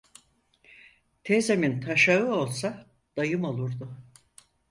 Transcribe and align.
Teyzemin 1.23 1.79
taşağı 1.81 2.33
olsa 2.35 2.85
dayım 3.17 3.43
olurdu. 3.43 3.97